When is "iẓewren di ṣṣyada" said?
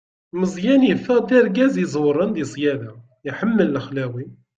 1.83-2.91